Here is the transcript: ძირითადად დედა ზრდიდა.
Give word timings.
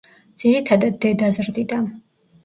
ძირითადად 0.43 0.95
დედა 1.03 1.29
ზრდიდა. 1.35 1.79